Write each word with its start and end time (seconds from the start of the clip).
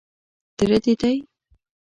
_تره 0.57 0.77
دې 0.83 0.93
دی. 1.01 1.15